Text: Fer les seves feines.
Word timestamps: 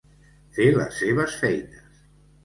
Fer 0.55 0.65
les 0.77 0.95
seves 1.01 1.35
feines. 1.41 2.01